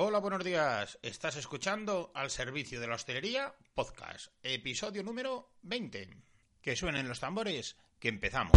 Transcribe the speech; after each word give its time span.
Hola, 0.00 0.20
buenos 0.20 0.44
días. 0.44 0.96
Estás 1.02 1.34
escuchando 1.34 2.12
al 2.14 2.30
servicio 2.30 2.80
de 2.80 2.86
la 2.86 2.94
hostelería 2.94 3.52
podcast, 3.74 4.28
episodio 4.44 5.02
número 5.02 5.50
20. 5.62 6.08
Que 6.62 6.76
suenen 6.76 7.08
los 7.08 7.18
tambores, 7.18 7.76
que 7.98 8.06
empezamos. 8.06 8.56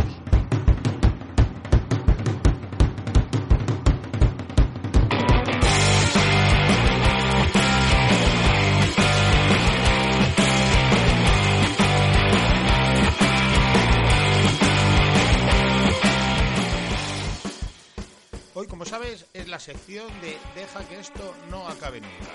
La 19.51 19.59
sección 19.59 20.07
de 20.21 20.37
Deja 20.55 20.87
que 20.87 20.97
esto 20.97 21.35
no 21.49 21.67
acabe 21.67 21.99
nunca. 21.99 22.31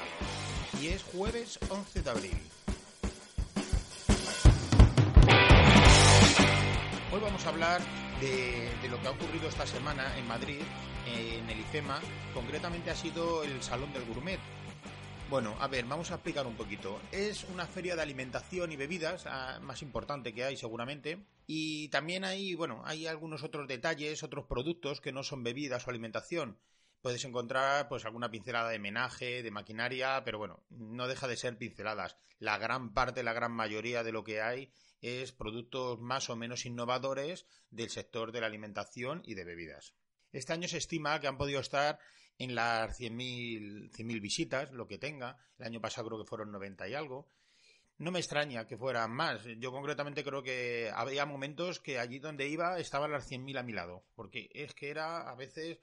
Y 0.82 0.88
es 0.88 1.02
jueves 1.02 1.58
11 1.70 2.02
de 2.02 2.10
abril. 2.10 2.38
Hoy 7.10 7.20
vamos 7.22 7.46
a 7.46 7.48
hablar 7.48 7.80
de, 8.20 8.68
lo 8.90 9.00
que 9.00 9.08
ha 9.08 9.12
ocurrido 9.12 9.48
esta 9.48 9.66
semana 9.66 10.14
en 10.18 10.28
Madrid, 10.28 10.60
en 11.06 11.48
el 11.48 11.60
IFEMA. 11.60 12.00
Concretamente 12.34 12.90
ha 12.90 12.94
sido 12.94 13.42
el 13.44 13.62
Salón 13.62 13.94
del 13.94 14.04
Gourmet, 14.04 14.38
bueno, 15.28 15.56
a 15.58 15.66
ver, 15.66 15.86
vamos 15.86 16.12
a 16.12 16.14
explicar 16.14 16.46
un 16.46 16.54
poquito. 16.54 17.00
Es 17.10 17.44
una 17.52 17.66
feria 17.66 17.96
de 17.96 18.02
alimentación 18.02 18.70
y 18.70 18.76
bebidas, 18.76 19.24
ah, 19.26 19.58
más 19.60 19.82
importante 19.82 20.32
que 20.32 20.44
hay 20.44 20.56
seguramente, 20.56 21.18
y 21.48 21.88
también 21.88 22.24
hay, 22.24 22.54
bueno, 22.54 22.82
hay 22.84 23.08
algunos 23.08 23.42
otros 23.42 23.66
detalles, 23.66 24.22
otros 24.22 24.44
productos 24.44 25.00
que 25.00 25.10
no 25.10 25.24
son 25.24 25.42
bebidas 25.42 25.84
o 25.86 25.90
alimentación. 25.90 26.58
Puedes 27.00 27.24
encontrar 27.24 27.88
pues 27.88 28.04
alguna 28.04 28.30
pincelada 28.30 28.70
de 28.70 28.78
menaje, 28.78 29.42
de 29.42 29.50
maquinaria, 29.50 30.22
pero 30.24 30.38
bueno, 30.38 30.64
no 30.70 31.06
deja 31.06 31.28
de 31.28 31.36
ser 31.36 31.56
pinceladas. 31.56 32.16
La 32.38 32.58
gran 32.58 32.92
parte, 32.92 33.22
la 33.22 33.32
gran 33.32 33.52
mayoría 33.52 34.02
de 34.02 34.12
lo 34.12 34.24
que 34.24 34.42
hay 34.42 34.72
es 35.00 35.32
productos 35.32 36.00
más 36.00 36.30
o 36.30 36.36
menos 36.36 36.66
innovadores 36.66 37.46
del 37.70 37.90
sector 37.90 38.32
de 38.32 38.40
la 38.40 38.46
alimentación 38.46 39.22
y 39.24 39.34
de 39.34 39.44
bebidas. 39.44 39.94
Este 40.32 40.52
año 40.52 40.68
se 40.68 40.78
estima 40.78 41.20
que 41.20 41.28
han 41.28 41.38
podido 41.38 41.60
estar 41.60 41.98
en 42.38 42.54
las 42.54 42.98
100.000 42.98 43.90
100 43.94 44.08
visitas, 44.20 44.72
lo 44.72 44.86
que 44.86 44.98
tenga. 44.98 45.36
El 45.58 45.66
año 45.66 45.80
pasado 45.80 46.08
creo 46.08 46.18
que 46.18 46.28
fueron 46.28 46.52
90 46.52 46.88
y 46.88 46.94
algo. 46.94 47.30
No 47.98 48.10
me 48.10 48.18
extraña 48.18 48.66
que 48.66 48.76
fueran 48.76 49.10
más. 49.10 49.42
Yo 49.58 49.72
concretamente 49.72 50.22
creo 50.22 50.42
que 50.42 50.90
había 50.94 51.24
momentos 51.24 51.80
que 51.80 51.98
allí 51.98 52.18
donde 52.18 52.46
iba 52.48 52.78
estaban 52.78 53.10
las 53.10 53.30
100.000 53.30 53.58
a 53.58 53.62
mi 53.62 53.72
lado. 53.72 54.04
Porque 54.14 54.50
es 54.52 54.74
que 54.74 54.90
era 54.90 55.30
a 55.30 55.34
veces 55.34 55.78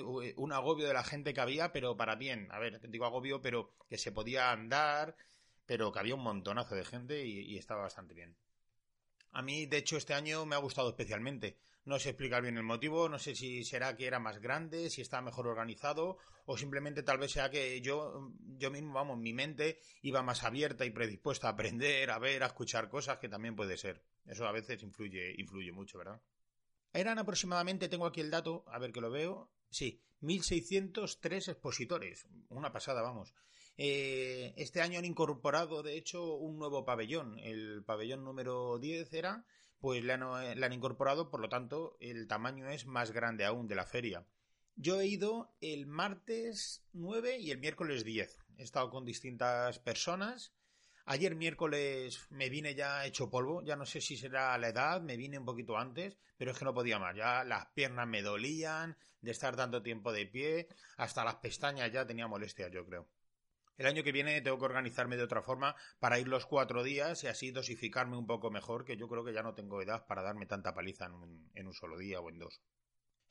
un 0.00 0.52
agobio 0.52 0.86
de 0.86 0.94
la 0.94 1.04
gente 1.04 1.34
que 1.34 1.40
había, 1.40 1.72
pero 1.72 1.96
para 1.96 2.16
bien. 2.16 2.48
A 2.50 2.58
ver, 2.58 2.80
digo 2.88 3.04
agobio, 3.04 3.42
pero 3.42 3.70
que 3.88 3.98
se 3.98 4.12
podía 4.12 4.50
andar, 4.50 5.16
pero 5.66 5.92
que 5.92 5.98
había 5.98 6.14
un 6.14 6.22
montonazo 6.22 6.74
de 6.74 6.84
gente 6.84 7.26
y, 7.26 7.56
estaba 7.58 7.82
bastante 7.82 8.14
bien. 8.14 8.36
A 9.32 9.42
mí, 9.42 9.66
de 9.66 9.78
hecho, 9.78 9.96
este 9.96 10.14
año 10.14 10.44
me 10.46 10.54
ha 10.54 10.58
gustado 10.58 10.90
especialmente. 10.90 11.58
No 11.84 11.98
sé 11.98 12.10
explicar 12.10 12.42
bien 12.42 12.56
el 12.56 12.62
motivo, 12.62 13.08
no 13.08 13.18
sé 13.18 13.34
si 13.34 13.64
será 13.64 13.96
que 13.96 14.06
era 14.06 14.20
más 14.20 14.40
grande, 14.40 14.88
si 14.88 15.02
está 15.02 15.20
mejor 15.20 15.48
organizado 15.48 16.18
o 16.44 16.56
simplemente 16.56 17.02
tal 17.02 17.18
vez 17.18 17.32
sea 17.32 17.50
que 17.50 17.80
yo, 17.80 18.32
yo 18.56 18.70
mismo, 18.70 18.92
vamos, 18.92 19.18
mi 19.18 19.32
mente 19.32 19.80
iba 20.02 20.22
más 20.22 20.44
abierta 20.44 20.84
y 20.84 20.90
predispuesta 20.90 21.48
a 21.48 21.52
aprender, 21.52 22.10
a 22.10 22.18
ver, 22.18 22.44
a 22.44 22.46
escuchar 22.46 22.88
cosas, 22.88 23.18
que 23.18 23.28
también 23.28 23.56
puede 23.56 23.76
ser. 23.76 24.04
Eso 24.26 24.46
a 24.46 24.52
veces 24.52 24.82
influye, 24.82 25.34
influye 25.38 25.72
mucho, 25.72 25.98
¿verdad? 25.98 26.20
Eran 26.92 27.18
aproximadamente, 27.18 27.88
tengo 27.88 28.06
aquí 28.06 28.20
el 28.20 28.30
dato, 28.30 28.64
a 28.68 28.78
ver 28.78 28.92
que 28.92 29.00
lo 29.00 29.10
veo, 29.10 29.50
sí, 29.72 30.00
1.603 30.20 31.48
expositores, 31.48 32.26
una 32.48 32.72
pasada, 32.72 33.02
vamos. 33.02 33.34
Eh, 33.76 34.54
este 34.56 34.80
año 34.80 34.98
han 34.98 35.04
incorporado, 35.04 35.82
de 35.82 35.96
hecho, 35.96 36.36
un 36.36 36.58
nuevo 36.58 36.84
pabellón, 36.84 37.38
el 37.40 37.82
pabellón 37.84 38.22
número 38.22 38.78
10 38.78 39.12
era, 39.14 39.44
pues 39.80 40.04
le 40.04 40.12
han, 40.12 40.20
le 40.60 40.64
han, 40.64 40.72
incorporado, 40.72 41.30
por 41.30 41.40
lo 41.40 41.48
tanto, 41.48 41.96
el 41.98 42.28
tamaño 42.28 42.68
es 42.68 42.86
más 42.86 43.10
grande 43.10 43.44
aún 43.44 43.66
de 43.66 43.74
la 43.74 43.86
feria. 43.86 44.24
Yo 44.76 45.00
he 45.00 45.06
ido 45.06 45.54
el 45.60 45.86
martes 45.86 46.84
9 46.92 47.38
y 47.40 47.50
el 47.50 47.58
miércoles 47.58 48.04
10. 48.04 48.38
He 48.58 48.62
estado 48.62 48.90
con 48.90 49.04
distintas 49.04 49.78
personas. 49.78 50.52
Ayer 51.04 51.34
miércoles 51.34 52.26
me 52.30 52.48
vine 52.48 52.76
ya 52.76 53.04
hecho 53.04 53.28
polvo, 53.28 53.62
ya 53.62 53.74
no 53.74 53.84
sé 53.84 54.00
si 54.00 54.16
será 54.16 54.56
la 54.56 54.68
edad, 54.68 55.00
me 55.00 55.16
vine 55.16 55.38
un 55.38 55.44
poquito 55.44 55.76
antes, 55.76 56.16
pero 56.36 56.52
es 56.52 56.58
que 56.58 56.64
no 56.64 56.74
podía 56.74 57.00
más, 57.00 57.16
ya 57.16 57.42
las 57.42 57.66
piernas 57.74 58.06
me 58.06 58.22
dolían 58.22 58.96
de 59.20 59.32
estar 59.32 59.56
tanto 59.56 59.82
tiempo 59.82 60.12
de 60.12 60.26
pie, 60.26 60.68
hasta 60.96 61.24
las 61.24 61.36
pestañas 61.36 61.90
ya 61.92 62.06
tenía 62.06 62.28
molestias, 62.28 62.70
yo 62.70 62.86
creo. 62.86 63.08
El 63.78 63.86
año 63.86 64.04
que 64.04 64.12
viene 64.12 64.40
tengo 64.42 64.58
que 64.58 64.64
organizarme 64.64 65.16
de 65.16 65.24
otra 65.24 65.42
forma 65.42 65.74
para 65.98 66.20
ir 66.20 66.28
los 66.28 66.46
cuatro 66.46 66.84
días 66.84 67.24
y 67.24 67.26
así 67.26 67.50
dosificarme 67.50 68.16
un 68.16 68.26
poco 68.26 68.50
mejor, 68.50 68.84
que 68.84 68.96
yo 68.96 69.08
creo 69.08 69.24
que 69.24 69.32
ya 69.32 69.42
no 69.42 69.54
tengo 69.54 69.82
edad 69.82 70.06
para 70.06 70.22
darme 70.22 70.46
tanta 70.46 70.72
paliza 70.72 71.06
en 71.06 71.14
un, 71.14 71.50
en 71.54 71.66
un 71.66 71.74
solo 71.74 71.98
día 71.98 72.20
o 72.20 72.30
en 72.30 72.38
dos. 72.38 72.60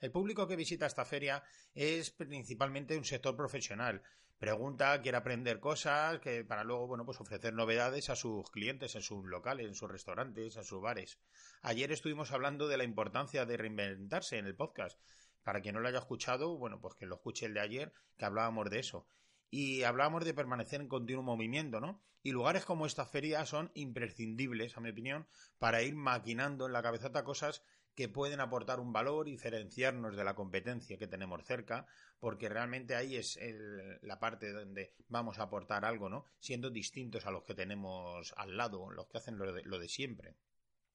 El 0.02 0.12
público 0.12 0.48
que 0.48 0.56
visita 0.56 0.88
esta 0.88 1.06
feria 1.06 1.44
es 1.76 2.10
principalmente 2.10 2.98
un 2.98 3.06
sector 3.06 3.36
profesional. 3.36 4.02
Pregunta, 4.40 5.00
quiere 5.00 5.20
aprender 5.20 5.60
cosas, 5.60 6.20
que 6.20 6.44
para 6.44 6.64
luego, 6.64 6.88
bueno, 6.88 7.06
pues 7.06 7.22
ofrecer 7.22 7.54
novedades 7.54 8.10
a 8.10 8.16
sus 8.16 8.50
clientes, 8.50 8.96
en 8.96 9.04
sus 9.04 9.24
locales, 9.26 9.68
en 9.68 9.76
sus 9.76 9.92
restaurantes, 9.92 10.58
a 10.58 10.64
sus 10.64 10.82
bares. 10.82 11.20
Ayer 11.62 11.92
estuvimos 11.92 12.32
hablando 12.32 12.68
de 12.68 12.78
la 12.78 12.84
importancia 12.84 13.46
de 13.46 13.58
reinventarse 13.58 14.40
en 14.40 14.48
el 14.48 14.56
podcast. 14.56 15.00
Para 15.44 15.62
quien 15.62 15.76
no 15.76 15.82
lo 15.82 15.88
haya 15.88 16.00
escuchado, 16.00 16.58
bueno, 16.58 16.82
pues 16.82 16.96
que 16.96 17.06
lo 17.06 17.16
escuche 17.16 17.46
el 17.46 17.54
de 17.54 17.60
ayer, 17.60 17.94
que 18.18 18.26
hablábamos 18.26 18.72
de 18.72 18.80
eso 18.80 19.06
y 19.52 19.84
hablábamos 19.84 20.24
de 20.24 20.34
permanecer 20.34 20.80
en 20.80 20.88
continuo 20.88 21.22
movimiento, 21.22 21.82
¿no? 21.82 22.02
Y 22.24 22.32
lugares 22.32 22.64
como 22.64 22.86
esta 22.86 23.06
feria 23.06 23.46
son 23.46 23.70
imprescindibles, 23.74 24.78
a 24.78 24.80
mi 24.80 24.90
opinión, 24.90 25.28
para 25.60 25.82
ir 25.84 25.94
maquinando 25.94 26.66
en 26.66 26.74
la 26.74 26.82
cabezota 26.82 27.26
cosas 27.26 27.62
que 27.96 28.10
pueden 28.10 28.40
aportar 28.40 28.80
un 28.80 28.94
valor 28.94 29.28
y 29.28 29.32
diferenciarnos 29.32 30.16
de 30.16 30.24
la 30.24 30.36
competencia 30.36 30.98
que 30.98 31.08
tenemos 31.08 31.44
cerca, 31.44 31.86
porque 32.20 32.50
realmente 32.50 32.96
ahí 32.96 33.16
es 33.16 33.38
el, 33.38 34.00
la 34.02 34.20
parte 34.20 34.52
donde 34.52 34.94
vamos 35.10 35.40
a 35.40 35.44
aportar 35.44 35.86
algo, 35.86 36.10
¿no? 36.10 36.26
Siendo 36.40 36.70
distintos 36.70 37.26
a 37.26 37.32
los 37.32 37.44
que 37.44 37.56
tenemos 37.56 38.34
al 38.38 38.56
lado, 38.56 38.92
los 38.92 39.08
que 39.08 39.18
hacen 39.18 39.38
lo 39.38 39.52
de, 39.52 39.64
lo 39.64 39.80
de 39.80 39.88
siempre. 39.88 40.36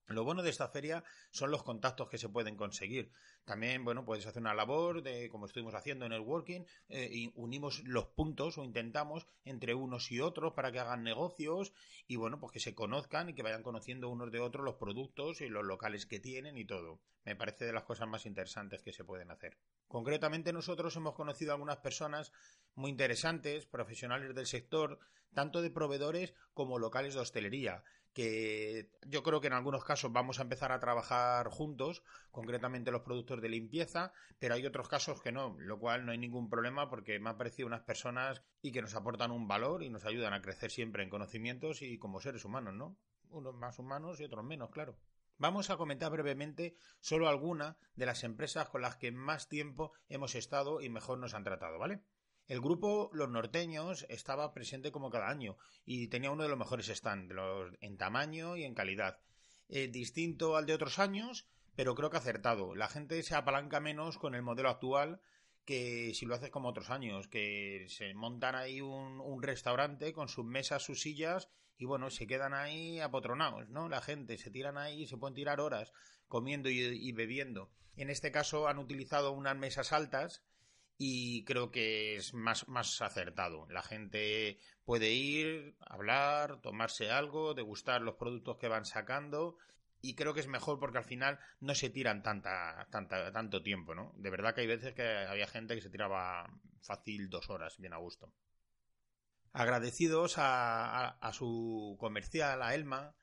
Lo 0.09 0.23
bueno 0.23 0.43
de 0.43 0.51
esta 0.51 0.69
feria 0.69 1.03
son 1.31 1.51
los 1.51 1.65
contactos 1.65 2.09
que 2.09 2.19
se 2.19 2.29
pueden 2.29 2.57
conseguir. 2.57 3.11
También, 3.45 3.85
bueno, 3.85 4.05
puedes 4.05 4.27
hacer 4.27 4.41
una 4.41 4.55
labor 4.55 5.03
de, 5.03 5.29
como 5.29 5.47
estuvimos 5.47 5.75
haciendo 5.75 6.07
en 6.07 6.13
el 6.13 6.21
working, 6.21 6.65
eh, 6.89 7.09
y 7.11 7.33
unimos 7.35 7.83
los 7.85 8.07
puntos 8.07 8.57
o 8.59 8.65
intentamos 8.65 9.27
entre 9.45 9.75
unos 9.75 10.13
y 10.13 10.21
otros 10.21 10.53
para 10.53 10.71
que 10.71 10.79
hagan 10.79 11.03
negocios 11.03 11.73
y, 12.07 12.17
bueno, 12.17 12.39
pues 12.39 12.53
que 12.53 12.61
se 12.61 12.75
conozcan 12.75 13.31
y 13.31 13.35
que 13.35 13.43
vayan 13.43 13.63
conociendo 13.63 14.09
unos 14.09 14.31
de 14.31 14.41
otros 14.41 14.65
los 14.65 14.77
productos 14.77 15.41
y 15.41 15.49
los 15.49 15.65
locales 15.65 16.07
que 16.07 16.21
tienen 16.21 16.57
y 16.57 16.65
todo. 16.65 17.01
Me 17.25 17.35
parece 17.35 17.65
de 17.65 17.73
las 17.73 17.83
cosas 17.83 18.07
más 18.07 18.27
interesantes 18.27 18.83
que 18.83 18.93
se 18.93 19.05
pueden 19.05 19.33
hacer. 19.33 19.59
Concretamente 19.89 20.53
nosotros 20.53 20.95
hemos 20.95 21.15
conocido 21.15 21.51
a 21.51 21.55
algunas 21.55 21.79
personas 21.79 22.33
muy 22.77 22.91
interesantes, 22.91 23.67
profesionales 23.67 24.35
del 24.35 24.47
sector, 24.47 25.01
tanto 25.37 25.61
de 25.61 25.71
proveedores 25.71 26.33
como 26.55 26.79
locales 26.79 27.13
de 27.13 27.21
hostelería, 27.21 27.85
que 28.15 28.89
yo 29.07 29.23
creo 29.23 29.43
que 29.43 29.49
en 29.49 29.53
algunos 29.53 29.85
casos 29.85 30.11
vamos 30.11 30.39
a 30.39 30.43
empezar 30.45 30.73
a 30.73 30.81
trabajar 30.81 31.49
juntos, 31.49 32.03
concretamente 32.31 32.91
los 32.91 33.03
productos 33.03 33.43
de 33.43 33.51
limpieza, 33.51 34.15
pero 34.39 34.55
hay 34.55 34.65
otros 34.65 34.89
casos 34.89 35.21
que 35.21 35.33
no, 35.33 35.55
lo 35.59 35.79
cual 35.79 36.07
no 36.07 36.13
hay 36.13 36.17
ningún 36.17 36.49
problema 36.49 36.89
porque 36.89 37.21
me 37.21 37.29
han 37.29 37.37
parecido 37.37 37.67
unas 37.67 37.83
personas 37.83 38.43
y 38.63 38.73
que 38.73 38.81
nos 38.81 38.95
aportan 38.95 39.31
un 39.31 39.47
valor 39.47 39.83
y 39.83 39.91
nos 39.91 40.07
ayudan 40.07 40.33
a 40.33 40.41
crecer 40.41 40.71
siempre 40.71 41.03
en 41.03 41.11
conocimientos 41.11 41.83
y 41.83 41.99
como 41.99 42.23
seres 42.23 42.47
humanos, 42.47 42.73
¿no? 42.73 42.97
Unos 43.29 43.55
más 43.55 43.79
humanos 43.79 44.19
y 44.21 44.25
otros 44.25 44.43
menos, 44.43 44.71
claro. 44.71 44.97
Vamos 45.37 45.69
a 45.69 45.77
comentar 45.77 46.11
brevemente 46.11 46.79
solo 47.01 47.29
algunas 47.29 47.77
de 47.95 48.07
las 48.07 48.25
empresas 48.25 48.71
con 48.71 48.81
las 48.81 48.97
que 48.97 49.13
más 49.13 49.51
tiempo 49.51 49.93
hemos 50.09 50.35
estado 50.35 50.81
y 50.81 50.89
mejor 50.89 51.19
nos 51.19 51.35
han 51.35 51.45
tratado, 51.45 51.79
¿vale? 51.79 52.01
El 52.49 52.61
grupo 52.61 53.11
Los 53.13 53.29
Norteños 53.29 54.07
estaba 54.09 54.55
presente 54.55 54.93
como 54.93 55.11
cada 55.11 55.29
año 55.29 55.57
y 55.85 56.07
tenía 56.07 56.31
uno 56.31 56.45
de 56.45 56.49
los 56.49 56.59
mejores 56.59 56.87
stands 56.87 57.35
en 57.81 57.97
tamaño 57.97 58.57
y 58.57 58.63
en 58.63 58.75
calidad. 58.75 59.19
Eh, 59.69 59.89
distinto 59.89 60.57
al 60.57 60.65
de 60.65 60.75
otros 60.75 61.01
años, 61.01 61.49
pero 61.75 61.97
creo 61.97 62.09
que 62.09 62.19
acertado. 62.19 62.77
La 62.77 62.87
gente 62.89 63.21
se 63.25 63.35
apalanca 63.35 63.81
menos 63.81 64.17
con 64.17 64.37
el 64.37 64.43
modelo 64.43 64.69
actual 64.69 65.21
que 65.65 66.15
si 66.15 66.25
lo 66.25 66.37
haces 66.37 66.51
como 66.51 66.69
otros 66.69 66.91
años, 66.91 67.27
que 67.27 67.87
se 67.89 68.15
montan 68.15 68.55
ahí 68.55 68.81
un, 68.81 69.43
restaurante 69.43 70.13
con 70.13 70.29
sus 70.29 70.45
mesas, 70.45 70.85
sus 70.85 71.01
sillas 71.01 71.49
y 71.77 71.85
bueno, 71.85 72.11
se 72.11 72.29
quedan 72.29 72.55
ahí 72.55 73.01
apotronados, 73.01 73.69
¿no? 73.69 73.89
La 73.89 74.01
gente 74.01 74.39
se 74.39 74.53
tiran 74.53 74.79
ahí, 74.79 75.09
se 75.09 75.17
pueden 75.17 75.35
tirar 75.35 75.61
horas 75.61 75.93
comiendo 76.29 76.71
y, 76.71 76.79
y 76.81 77.11
bebiendo. 77.11 77.73
En 77.97 78.09
este 78.09 78.31
caso 78.31 78.69
han 78.69 78.79
utilizado 78.79 79.33
unas 79.33 79.57
mesas 79.57 79.93
altas 79.93 80.45
y 80.99 81.45
creo 81.45 81.71
que 81.71 82.17
es 82.17 82.35
más, 82.35 82.69
más 82.69 83.01
acertado. 83.03 83.67
La 83.71 83.83
gente 83.83 84.59
puede 84.85 85.13
ir, 85.13 85.77
hablar, 85.81 86.61
tomarse 86.63 87.11
algo, 87.11 87.55
degustar 87.55 88.03
los 88.03 88.17
productos 88.17 88.57
que 88.59 88.69
van 88.69 88.85
sacando 88.85 89.57
y 90.01 90.15
creo 90.15 90.35
que 90.35 90.41
es 90.41 90.47
mejor 90.47 90.79
porque 90.79 90.99
al 90.99 91.05
final 91.05 91.39
no 91.61 91.75
se 91.75 91.91
tiran 91.91 92.23
tanta, 92.23 92.87
tanta, 92.91 93.33
tanto 93.33 93.63
tiempo, 93.63 93.95
¿no? 93.95 94.13
De 94.17 94.31
verdad 94.31 94.55
que 94.55 94.61
hay 94.63 94.67
veces 94.67 94.95
que 94.95 95.03
había 95.03 95.47
gente 95.47 95.75
que 95.75 95.83
se 95.83 95.91
tiraba 95.91 96.47
fácil 96.81 97.29
dos 97.29 97.51
horas, 97.51 97.77
bien 97.79 97.93
a 97.93 97.99
gusto. 97.99 98.33
Agradecidos 99.53 100.35
a, 100.37 101.19
su 101.33 101.97
comercial, 101.99 102.63
a 102.63 102.75
Elma, 102.75 103.17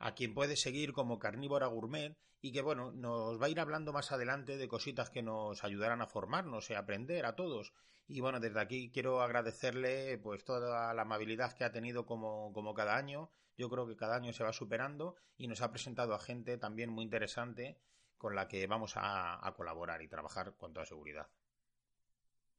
a 0.00 0.14
quien 0.14 0.34
puede 0.34 0.56
seguir 0.56 0.92
como 0.92 1.18
Carnívora 1.18 1.66
Gourmet 1.66 2.16
y 2.40 2.52
que 2.52 2.62
bueno, 2.62 2.90
nos 2.90 3.40
va 3.40 3.46
a 3.46 3.48
ir 3.50 3.60
hablando 3.60 3.92
más 3.92 4.10
adelante 4.12 4.56
de 4.56 4.66
cositas 4.66 5.10
que 5.10 5.22
nos 5.22 5.62
ayudarán 5.62 6.00
a 6.00 6.06
formarnos 6.06 6.70
y 6.70 6.74
a 6.74 6.80
aprender 6.80 7.26
a 7.26 7.36
todos. 7.36 7.72
Y 8.08 8.20
bueno, 8.20 8.40
desde 8.40 8.60
aquí 8.60 8.90
quiero 8.90 9.20
agradecerle 9.20 10.18
pues 10.18 10.42
toda 10.44 10.92
la 10.94 11.02
amabilidad 11.02 11.52
que 11.52 11.64
ha 11.64 11.70
tenido 11.70 12.06
como, 12.06 12.52
como 12.52 12.74
cada 12.74 12.96
año. 12.96 13.30
Yo 13.56 13.68
creo 13.68 13.86
que 13.86 13.94
cada 13.94 14.16
año 14.16 14.32
se 14.32 14.42
va 14.42 14.52
superando 14.52 15.16
y 15.36 15.46
nos 15.46 15.60
ha 15.60 15.70
presentado 15.70 16.14
a 16.14 16.18
gente 16.18 16.56
también 16.56 16.90
muy 16.90 17.04
interesante 17.04 17.78
con 18.16 18.34
la 18.34 18.48
que 18.48 18.66
vamos 18.66 18.94
a, 18.96 19.52
colaborar 19.56 20.02
y 20.02 20.08
trabajar 20.08 20.54
con 20.56 20.72
toda 20.72 20.86
seguridad. 20.86 21.28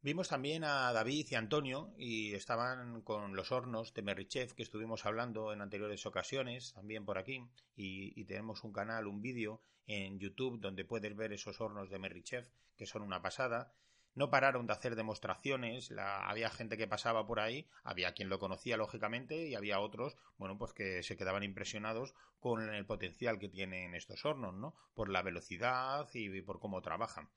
Vimos 0.03 0.29
también 0.29 0.63
a 0.63 0.91
David 0.93 1.27
y 1.29 1.35
Antonio 1.35 1.93
y 1.95 2.33
estaban 2.33 3.01
con 3.01 3.35
los 3.35 3.51
hornos 3.51 3.93
de 3.93 4.01
Merrichef 4.01 4.53
que 4.53 4.63
estuvimos 4.63 5.05
hablando 5.05 5.53
en 5.53 5.61
anteriores 5.61 6.07
ocasiones, 6.07 6.73
también 6.73 7.05
por 7.05 7.19
aquí, 7.19 7.47
y, 7.75 8.25
tenemos 8.25 8.63
un 8.63 8.73
canal, 8.73 9.05
un 9.05 9.21
vídeo 9.21 9.61
en 9.85 10.17
YouTube 10.17 10.59
donde 10.59 10.85
puedes 10.85 11.15
ver 11.15 11.33
esos 11.33 11.61
hornos 11.61 11.91
de 11.91 11.99
Merrichef 11.99 12.49
que 12.75 12.87
son 12.87 13.03
una 13.03 13.21
pasada 13.21 13.73
no 14.15 14.29
pararon 14.29 14.67
de 14.67 14.73
hacer 14.73 14.95
demostraciones, 14.95 15.93
había 15.97 16.49
gente 16.49 16.77
que 16.77 16.87
pasaba 16.87 17.25
por 17.25 17.39
ahí, 17.39 17.69
había 17.83 18.13
quien 18.13 18.27
lo 18.27 18.39
conocía 18.39 18.75
lógicamente 18.77 19.47
y 19.47 19.55
había 19.55 19.79
otros, 19.79 20.17
bueno, 20.37 20.57
pues 20.57 20.73
que 20.73 21.01
se 21.03 21.15
quedaban 21.15 21.43
impresionados 21.43 22.13
con 22.39 22.73
el 22.73 22.85
potencial 22.85 23.39
que 23.39 23.49
tienen 23.49 23.95
estos 23.95 24.25
hornos, 24.25 24.53
¿no? 24.53 24.75
Por 24.95 25.09
la 25.09 25.21
velocidad 25.21 26.09
y 26.13 26.41
por 26.41 26.59
cómo 26.59 26.81
trabajan. 26.81 27.29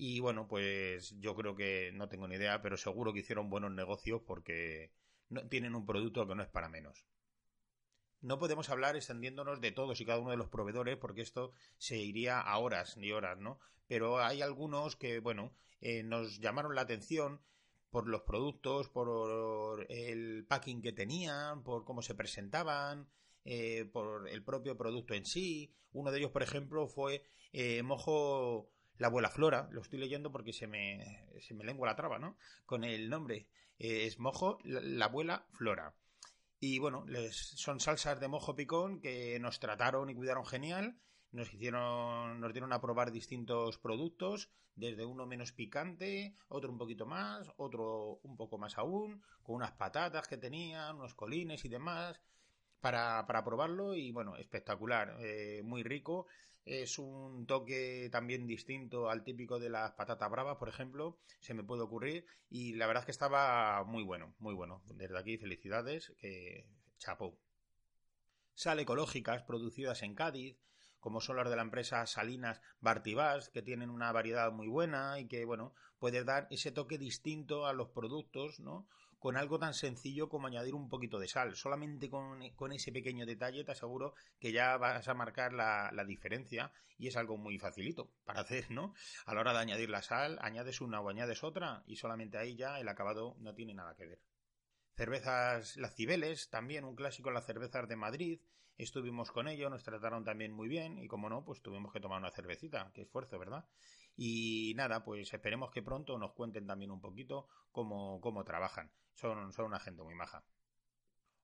Y 0.00 0.20
bueno, 0.20 0.46
pues 0.46 1.18
yo 1.18 1.34
creo 1.34 1.56
que 1.56 1.90
no 1.92 2.08
tengo 2.08 2.28
ni 2.28 2.36
idea, 2.36 2.62
pero 2.62 2.76
seguro 2.76 3.12
que 3.12 3.18
hicieron 3.18 3.50
buenos 3.50 3.72
negocios 3.72 4.22
porque 4.24 4.92
tienen 5.50 5.74
un 5.74 5.86
producto 5.86 6.24
que 6.24 6.36
no 6.36 6.42
es 6.44 6.48
para 6.48 6.68
menos. 6.68 7.04
No 8.20 8.38
podemos 8.38 8.70
hablar 8.70 8.94
extendiéndonos 8.94 9.60
de 9.60 9.72
todos 9.72 10.00
y 10.00 10.04
cada 10.04 10.20
uno 10.20 10.30
de 10.30 10.36
los 10.36 10.50
proveedores 10.50 10.96
porque 10.98 11.22
esto 11.22 11.52
se 11.78 11.96
iría 11.96 12.40
a 12.40 12.58
horas 12.58 12.96
ni 12.96 13.10
horas, 13.10 13.40
¿no? 13.40 13.58
Pero 13.88 14.20
hay 14.20 14.40
algunos 14.40 14.94
que, 14.94 15.18
bueno, 15.18 15.52
eh, 15.80 16.04
nos 16.04 16.38
llamaron 16.38 16.76
la 16.76 16.82
atención 16.82 17.40
por 17.90 18.06
los 18.08 18.22
productos, 18.22 18.88
por 18.88 19.84
el 19.88 20.46
packing 20.46 20.80
que 20.80 20.92
tenían, 20.92 21.64
por 21.64 21.84
cómo 21.84 22.02
se 22.02 22.14
presentaban, 22.14 23.08
eh, 23.44 23.84
por 23.92 24.28
el 24.28 24.44
propio 24.44 24.76
producto 24.76 25.14
en 25.14 25.24
sí. 25.24 25.74
Uno 25.90 26.12
de 26.12 26.18
ellos, 26.18 26.30
por 26.30 26.44
ejemplo, 26.44 26.86
fue 26.86 27.24
eh, 27.52 27.82
mojo 27.82 28.70
la 28.98 29.06
abuela 29.08 29.30
Flora. 29.30 29.68
Lo 29.70 29.80
estoy 29.80 29.98
leyendo 29.98 30.30
porque 30.30 30.52
se 30.52 30.66
me, 30.66 31.26
se 31.40 31.54
me 31.54 31.64
lengua 31.64 31.88
la 31.88 31.96
traba, 31.96 32.18
¿no? 32.18 32.36
Con 32.66 32.84
el 32.84 33.08
nombre. 33.08 33.46
es 33.78 34.18
mojo 34.18 34.58
la 34.64 35.06
abuela 35.06 35.46
Flora. 35.52 35.94
Y 36.60 36.78
bueno, 36.80 37.04
les, 37.06 37.36
son 37.36 37.78
salsas 37.78 38.18
de 38.18 38.28
mojo 38.28 38.56
picón 38.56 39.00
que 39.00 39.38
nos 39.38 39.60
trataron 39.60 40.10
y 40.10 40.14
cuidaron 40.14 40.44
genial. 40.44 40.96
Nos 41.30 41.52
hicieron, 41.52 42.40
nos 42.40 42.52
dieron 42.52 42.72
a 42.72 42.80
probar 42.80 43.12
distintos 43.12 43.78
productos, 43.78 44.48
desde 44.74 45.04
uno 45.04 45.26
menos 45.26 45.52
picante, 45.52 46.34
otro 46.48 46.72
un 46.72 46.78
poquito 46.78 47.04
más, 47.04 47.50
otro 47.58 48.18
un 48.22 48.36
poco 48.36 48.56
más 48.56 48.78
aún, 48.78 49.22
con 49.42 49.56
unas 49.56 49.72
patatas 49.72 50.26
que 50.26 50.38
tenían, 50.38 50.96
unos 50.96 51.14
colines 51.14 51.64
y 51.64 51.68
demás, 51.68 52.18
para, 52.80 53.26
para 53.26 53.44
probarlo 53.44 53.94
y 53.94 54.12
bueno, 54.12 54.36
espectacular, 54.36 55.16
eh, 55.20 55.62
muy 55.64 55.82
rico. 55.82 56.26
Es 56.64 56.98
un 56.98 57.46
toque 57.46 58.10
también 58.12 58.46
distinto 58.46 59.08
al 59.08 59.24
típico 59.24 59.58
de 59.58 59.70
las 59.70 59.92
patatas 59.92 60.30
bravas, 60.30 60.58
por 60.58 60.68
ejemplo, 60.68 61.18
se 61.40 61.54
me 61.54 61.64
puede 61.64 61.82
ocurrir. 61.82 62.26
Y 62.50 62.74
la 62.74 62.86
verdad 62.86 63.02
es 63.02 63.06
que 63.06 63.12
estaba 63.12 63.82
muy 63.84 64.02
bueno, 64.02 64.34
muy 64.38 64.54
bueno. 64.54 64.82
Desde 64.84 65.18
aquí, 65.18 65.38
felicidades, 65.38 66.12
que 66.18 66.66
chapó. 66.98 67.38
Sal 68.54 68.80
ecológicas 68.80 69.42
producidas 69.44 70.02
en 70.02 70.14
Cádiz, 70.14 70.58
como 71.00 71.20
son 71.20 71.36
las 71.36 71.48
de 71.48 71.56
la 71.56 71.62
empresa 71.62 72.04
Salinas 72.06 72.60
Bartibás, 72.80 73.48
que 73.48 73.62
tienen 73.62 73.88
una 73.88 74.12
variedad 74.12 74.52
muy 74.52 74.68
buena 74.68 75.18
y 75.20 75.26
que, 75.26 75.44
bueno, 75.46 75.72
puede 75.98 76.24
dar 76.24 76.48
ese 76.50 76.72
toque 76.72 76.98
distinto 76.98 77.66
a 77.66 77.72
los 77.72 77.88
productos, 77.88 78.60
¿no? 78.60 78.86
Con 79.18 79.36
algo 79.36 79.58
tan 79.58 79.74
sencillo 79.74 80.28
como 80.28 80.46
añadir 80.46 80.74
un 80.74 80.88
poquito 80.88 81.18
de 81.18 81.28
sal. 81.28 81.56
Solamente 81.56 82.08
con, 82.08 82.42
ese 82.72 82.92
pequeño 82.92 83.26
detalle 83.26 83.64
te 83.64 83.72
aseguro 83.72 84.14
que 84.38 84.52
ya 84.52 84.76
vas 84.76 85.08
a 85.08 85.14
marcar 85.14 85.52
la, 85.52 86.04
diferencia 86.06 86.72
y 86.96 87.08
es 87.08 87.16
algo 87.16 87.36
muy 87.36 87.58
facilito 87.58 88.10
para 88.24 88.40
hacer, 88.40 88.70
¿no? 88.70 88.94
A 89.26 89.34
la 89.34 89.40
hora 89.40 89.52
de 89.52 89.58
añadir 89.58 89.90
la 89.90 90.02
sal, 90.02 90.38
añades 90.40 90.80
una 90.80 91.00
o 91.00 91.08
añades 91.08 91.42
otra 91.44 91.82
y 91.86 91.96
solamente 91.96 92.38
ahí 92.38 92.56
ya 92.56 92.80
el 92.80 92.88
acabado 92.88 93.36
no 93.40 93.54
tiene 93.54 93.74
nada 93.74 93.94
que 93.94 94.06
ver. 94.06 94.20
Cervezas 94.96 95.76
Las 95.76 95.94
Cibeles, 95.94 96.50
también 96.50 96.84
un 96.84 96.96
clásico 96.96 97.30
las 97.30 97.46
cervezas 97.46 97.88
de 97.88 97.96
Madrid. 97.96 98.40
Estuvimos 98.76 99.32
con 99.32 99.48
ellos, 99.48 99.70
nos 99.70 99.82
trataron 99.82 100.24
también 100.24 100.52
muy 100.52 100.68
bien 100.68 100.98
y 100.98 101.08
como 101.08 101.28
no, 101.28 101.44
pues 101.44 101.62
tuvimos 101.62 101.92
que 101.92 102.00
tomar 102.00 102.18
una 102.18 102.30
cervecita. 102.30 102.90
Qué 102.94 103.02
esfuerzo, 103.02 103.38
¿verdad? 103.38 103.64
Y 104.16 104.72
nada, 104.76 105.04
pues 105.04 105.32
esperemos 105.32 105.70
que 105.70 105.82
pronto 105.82 106.18
nos 106.18 106.32
cuenten 106.32 106.66
también 106.66 106.90
un 106.90 107.00
poquito 107.00 107.48
cómo, 107.70 108.20
cómo 108.20 108.44
trabajan. 108.44 108.90
Son, 109.18 109.52
son 109.52 109.64
una 109.64 109.80
gente 109.80 110.04
muy 110.04 110.14
maja. 110.14 110.44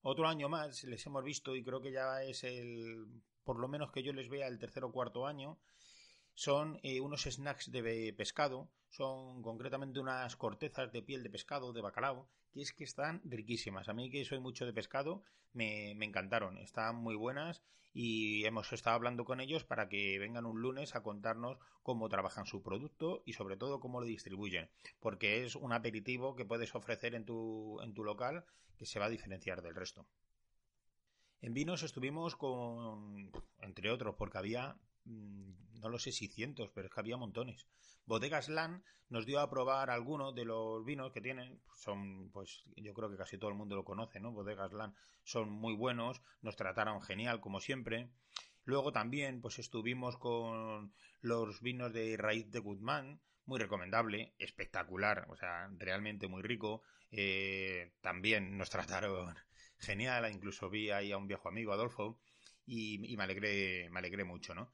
Otro 0.03 0.29
año 0.29 0.49
más 0.49 0.85
les 0.85 1.05
hemos 1.07 1.25
visto 1.25 1.57
y 1.57 1.65
creo 1.65 1.81
que 1.81 1.91
ya 1.91 2.23
es 2.23 2.45
el, 2.45 3.05
por 3.43 3.59
lo 3.59 3.67
menos 3.67 3.91
que 3.91 4.05
yo 4.05 4.13
les 4.13 4.29
vea 4.29 4.47
el 4.47 4.61
tercer 4.61 4.85
o 4.85 4.93
cuarto 4.93 5.27
año, 5.27 5.59
son 6.35 6.81
eh, 6.83 7.01
unos 7.01 7.23
snacks 7.23 7.71
de 7.71 8.13
pescado, 8.17 8.69
son 8.91 9.43
concretamente 9.43 10.01
unas 10.01 10.37
cortezas 10.37 10.93
de 10.93 11.03
piel 11.03 11.23
de 11.23 11.31
pescado, 11.31 11.73
de 11.73 11.81
bacalao, 11.81 12.29
que 12.53 12.63
es 12.63 12.73
que 12.73 12.85
están 12.85 13.21
riquísimas. 13.25 13.89
A 13.89 13.95
mí 13.95 14.11
que 14.11 14.25
soy 14.25 14.41
mucho 14.41 14.67
de 14.67 14.73
pescado, 14.73 15.23
me, 15.53 15.95
me 15.97 16.05
encantaron, 16.05 16.59
están 16.59 16.97
muy 16.97 17.15
buenas 17.15 17.63
y 17.93 18.45
hemos 18.45 18.73
estado 18.73 18.97
hablando 18.97 19.25
con 19.25 19.41
ellos 19.41 19.65
para 19.65 19.89
que 19.89 20.19
vengan 20.19 20.47
un 20.47 20.61
lunes 20.61 20.97
a 20.97 21.03
contarnos 21.03 21.59
cómo 21.83 22.09
trabajan 22.09 22.45
su 22.45 22.61
producto 22.63 23.23
y 23.25 23.35
sobre 23.35 23.57
todo 23.57 23.79
cómo 23.79 24.01
lo 24.01 24.07
distribuyen, 24.07 24.69
porque 24.99 25.45
es 25.45 25.55
un 25.55 25.73
aperitivo 25.73 26.35
que 26.35 26.45
puedes 26.45 26.75
ofrecer 26.75 27.15
en 27.15 27.25
tu, 27.25 27.81
en 27.83 27.95
tu 27.95 28.03
local 28.03 28.45
que 28.77 28.87
se 28.87 28.99
va 28.99 29.07
a 29.07 29.11
diferenciar 29.11 29.63
del 29.63 29.77
resto. 29.77 30.07
En 31.41 31.55
vinos 31.55 31.83
estuvimos 31.83 32.37
con, 32.37 33.31
entre 33.61 33.91
otros, 33.91 34.17
porque 34.17 34.39
había 34.39 34.77
no 35.05 35.89
lo 35.89 35.99
sé 35.99 36.13
si 36.13 36.29
cientos, 36.29 36.71
pero 36.75 36.87
es 36.87 36.93
que 36.93 37.01
había 37.01 37.17
montones. 37.17 37.67
Bodegas 38.07 38.49
Land 38.49 38.83
nos 39.09 39.27
dio 39.27 39.41
a 39.41 39.51
probar 39.51 39.91
algunos 39.91 40.35
de 40.35 40.45
los 40.45 40.85
vinos 40.85 41.13
que 41.13 41.21
tienen, 41.21 41.61
son, 41.77 42.31
pues 42.31 42.65
yo 42.77 42.93
creo 42.95 43.11
que 43.11 43.17
casi 43.17 43.39
todo 43.39 43.51
el 43.51 43.57
mundo 43.57 43.77
lo 43.77 43.85
conoce, 43.85 44.21
¿no? 44.21 44.33
Bodegas 44.33 44.73
Land 44.73 44.95
son 45.23 45.51
muy 45.51 45.75
buenos, 45.75 46.21
nos 46.43 46.57
trataron 46.57 47.03
genial 47.03 47.41
como 47.41 47.61
siempre. 47.61 48.11
Luego 48.65 48.93
también, 48.93 49.41
pues 49.41 49.59
estuvimos 49.59 50.17
con 50.17 50.95
los 51.21 51.61
vinos 51.61 51.93
de 51.93 52.17
raíz 52.17 52.51
de 52.51 52.61
Guzmán, 52.61 53.21
muy 53.47 53.59
recomendable, 53.59 54.35
espectacular, 54.39 55.27
o 55.29 55.37
sea, 55.37 55.69
realmente 55.79 56.29
muy 56.29 56.43
rico. 56.43 56.83
Eh, 57.11 57.93
también 58.01 58.57
nos 58.57 58.71
trataron 58.71 59.35
genial, 59.79 60.31
incluso 60.33 60.71
vi 60.71 60.91
ahí 60.91 61.13
a 61.13 61.19
un 61.19 61.27
viejo 61.27 61.49
amigo, 61.49 61.73
Adolfo, 61.73 62.19
y, 62.67 63.13
y 63.13 63.17
me 63.17 63.25
alegré, 63.25 63.91
me 63.91 63.99
alegré 63.99 64.25
mucho, 64.25 64.55
¿no? 64.55 64.73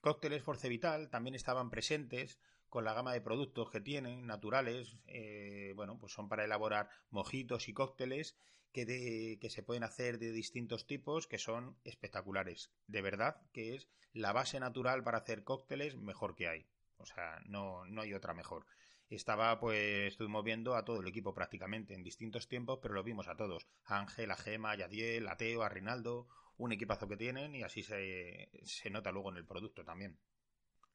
Cócteles 0.00 0.42
Forcevital 0.42 1.10
también 1.10 1.34
estaban 1.34 1.70
presentes 1.70 2.38
con 2.68 2.84
la 2.84 2.94
gama 2.94 3.12
de 3.12 3.20
productos 3.20 3.70
que 3.70 3.80
tienen, 3.80 4.26
naturales, 4.26 4.96
eh, 5.06 5.72
bueno, 5.74 5.98
pues 5.98 6.12
son 6.12 6.28
para 6.28 6.44
elaborar 6.44 6.88
mojitos 7.10 7.68
y 7.68 7.74
cócteles 7.74 8.36
que, 8.72 9.38
que 9.40 9.50
se 9.50 9.62
pueden 9.62 9.82
hacer 9.82 10.18
de 10.18 10.30
distintos 10.32 10.86
tipos 10.86 11.26
que 11.26 11.38
son 11.38 11.76
espectaculares. 11.84 12.70
De 12.86 13.02
verdad 13.02 13.42
que 13.52 13.74
es 13.74 13.88
la 14.12 14.32
base 14.32 14.60
natural 14.60 15.02
para 15.02 15.18
hacer 15.18 15.42
cócteles 15.42 15.96
mejor 15.96 16.36
que 16.36 16.48
hay. 16.48 16.66
O 16.96 17.06
sea, 17.06 17.40
no, 17.46 17.84
no 17.86 18.02
hay 18.02 18.14
otra 18.14 18.34
mejor. 18.34 18.66
Estaba, 19.10 19.58
pues, 19.58 20.12
estuvimos 20.12 20.44
viendo 20.44 20.76
a 20.76 20.84
todo 20.84 21.00
el 21.00 21.08
equipo 21.08 21.34
prácticamente 21.34 21.94
en 21.94 22.04
distintos 22.04 22.46
tiempos, 22.46 22.78
pero 22.80 22.94
lo 22.94 23.02
vimos 23.02 23.26
a 23.28 23.36
todos. 23.36 23.66
A 23.84 23.98
Ángel, 23.98 24.30
a 24.30 24.36
Gema, 24.36 24.70
a 24.70 24.76
Yadiel, 24.76 25.28
a 25.28 25.36
Teo, 25.36 25.62
a 25.62 25.68
Rinaldo, 25.68 26.28
un 26.56 26.72
equipazo 26.72 27.08
que 27.08 27.16
tienen 27.16 27.54
y 27.54 27.62
así 27.64 27.82
se, 27.82 28.50
se 28.62 28.88
nota 28.88 29.10
luego 29.10 29.30
en 29.30 29.38
el 29.38 29.46
producto 29.46 29.84
también. 29.84 30.18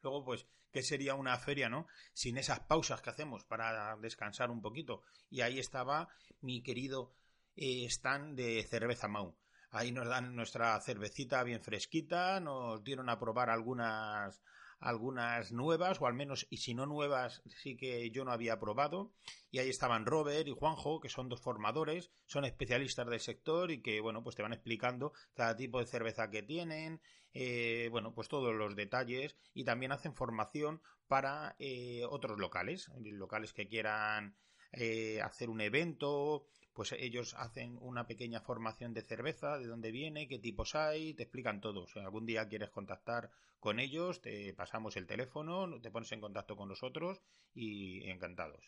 Luego, 0.00 0.24
pues, 0.24 0.46
¿qué 0.72 0.82
sería 0.82 1.14
una 1.14 1.36
feria, 1.38 1.68
no? 1.68 1.88
Sin 2.14 2.38
esas 2.38 2.60
pausas 2.60 3.02
que 3.02 3.10
hacemos 3.10 3.44
para 3.44 3.96
descansar 3.96 4.50
un 4.50 4.62
poquito. 4.62 5.02
Y 5.28 5.42
ahí 5.42 5.58
estaba 5.58 6.08
mi 6.40 6.62
querido 6.62 7.12
eh, 7.54 7.84
stand 7.86 8.36
de 8.36 8.62
cerveza 8.64 9.08
Mau. 9.08 9.36
Ahí 9.70 9.92
nos 9.92 10.08
dan 10.08 10.34
nuestra 10.34 10.80
cervecita 10.80 11.42
bien 11.42 11.60
fresquita, 11.60 12.40
nos 12.40 12.82
dieron 12.82 13.10
a 13.10 13.18
probar 13.18 13.50
algunas 13.50 14.42
algunas 14.86 15.50
nuevas, 15.50 16.00
o 16.00 16.06
al 16.06 16.14
menos, 16.14 16.46
y 16.48 16.58
si 16.58 16.72
no 16.72 16.86
nuevas, 16.86 17.42
sí 17.48 17.76
que 17.76 18.08
yo 18.12 18.24
no 18.24 18.30
había 18.30 18.60
probado. 18.60 19.12
Y 19.50 19.58
ahí 19.58 19.68
estaban 19.68 20.06
Robert 20.06 20.46
y 20.46 20.52
Juanjo, 20.52 21.00
que 21.00 21.08
son 21.08 21.28
dos 21.28 21.40
formadores, 21.40 22.12
son 22.26 22.44
especialistas 22.44 23.08
del 23.08 23.18
sector 23.18 23.72
y 23.72 23.82
que, 23.82 24.00
bueno, 24.00 24.22
pues 24.22 24.36
te 24.36 24.42
van 24.42 24.52
explicando 24.52 25.12
cada 25.34 25.56
tipo 25.56 25.80
de 25.80 25.86
cerveza 25.86 26.30
que 26.30 26.44
tienen, 26.44 27.00
eh, 27.32 27.88
bueno, 27.90 28.14
pues 28.14 28.28
todos 28.28 28.54
los 28.54 28.76
detalles 28.76 29.36
y 29.54 29.64
también 29.64 29.90
hacen 29.90 30.14
formación 30.14 30.80
para 31.08 31.56
eh, 31.58 32.04
otros 32.08 32.38
locales, 32.38 32.88
locales 33.00 33.52
que 33.52 33.66
quieran 33.66 34.36
eh, 34.70 35.20
hacer 35.20 35.50
un 35.50 35.62
evento, 35.62 36.46
pues 36.76 36.92
ellos 36.92 37.34
hacen 37.38 37.78
una 37.80 38.06
pequeña 38.06 38.42
formación 38.42 38.92
de 38.92 39.00
cerveza, 39.00 39.58
de 39.58 39.66
dónde 39.66 39.90
viene, 39.90 40.28
qué 40.28 40.38
tipos 40.38 40.74
hay, 40.74 41.14
te 41.14 41.22
explican 41.22 41.62
todo. 41.62 41.86
Sea, 41.86 42.02
algún 42.04 42.26
día 42.26 42.46
quieres 42.48 42.68
contactar 42.68 43.30
con 43.60 43.80
ellos, 43.80 44.20
te 44.20 44.52
pasamos 44.52 44.96
el 44.98 45.06
teléfono, 45.06 45.80
te 45.80 45.90
pones 45.90 46.12
en 46.12 46.20
contacto 46.20 46.54
con 46.54 46.68
nosotros 46.68 47.22
y 47.54 48.08
encantados. 48.10 48.62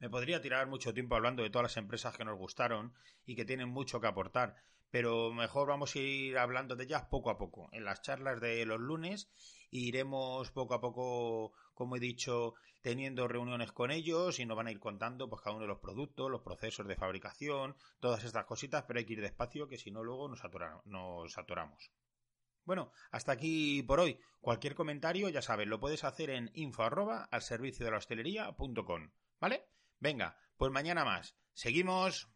Me 0.00 0.08
podría 0.08 0.40
tirar 0.40 0.66
mucho 0.68 0.94
tiempo 0.94 1.16
hablando 1.16 1.42
de 1.42 1.50
todas 1.50 1.64
las 1.64 1.76
empresas 1.76 2.16
que 2.16 2.24
nos 2.24 2.38
gustaron 2.38 2.94
y 3.26 3.34
que 3.34 3.44
tienen 3.44 3.68
mucho 3.68 4.00
que 4.00 4.06
aportar, 4.06 4.54
pero 4.90 5.32
mejor 5.32 5.68
vamos 5.68 5.94
a 5.94 5.98
ir 5.98 6.38
hablando 6.38 6.76
de 6.76 6.84
ellas 6.84 7.06
poco 7.10 7.30
a 7.30 7.38
poco, 7.38 7.68
en 7.72 7.84
las 7.84 8.00
charlas 8.02 8.40
de 8.40 8.64
los 8.64 8.80
lunes 8.80 9.28
iremos 9.70 10.50
poco 10.52 10.74
a 10.74 10.80
poco, 10.80 11.52
como 11.74 11.96
he 11.96 12.00
dicho, 12.00 12.54
teniendo 12.80 13.26
reuniones 13.26 13.72
con 13.72 13.90
ellos 13.90 14.38
y 14.38 14.46
nos 14.46 14.56
van 14.56 14.68
a 14.68 14.70
ir 14.70 14.78
contando 14.78 15.28
pues 15.28 15.42
cada 15.42 15.56
uno 15.56 15.62
de 15.62 15.68
los 15.68 15.80
productos, 15.80 16.30
los 16.30 16.42
procesos 16.42 16.86
de 16.86 16.96
fabricación, 16.96 17.76
todas 17.98 18.24
estas 18.24 18.44
cositas, 18.44 18.84
pero 18.86 19.00
hay 19.00 19.04
que 19.04 19.14
ir 19.14 19.20
despacio 19.20 19.68
que 19.68 19.78
si 19.78 19.90
no 19.90 20.04
luego 20.04 20.28
nos, 20.28 20.40
nos 20.84 21.38
atoramos. 21.38 21.90
Bueno, 22.64 22.92
hasta 23.10 23.32
aquí 23.32 23.82
por 23.82 23.98
hoy. 23.98 24.20
Cualquier 24.40 24.74
comentario, 24.74 25.28
ya 25.28 25.42
sabes, 25.42 25.66
lo 25.66 25.80
puedes 25.80 26.04
hacer 26.04 26.30
en 26.30 26.50
info 26.54 26.84
al 26.84 27.42
servicio 27.42 27.84
de 27.84 27.90
la 27.90 27.98
hostelería.com. 27.98 29.10
¿Vale? 29.40 29.64
Venga, 30.00 30.36
pues 30.56 30.70
mañana 30.72 31.04
más. 31.04 31.34
Seguimos. 31.54 32.28